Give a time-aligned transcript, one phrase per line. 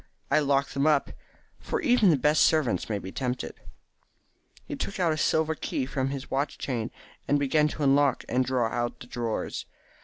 [0.31, 1.11] I lock them up,
[1.59, 3.53] for even the best servants may be tempted."
[4.65, 6.89] He took a silver key from his watch chain,
[7.27, 9.67] and began to unlock and draw out the drawers.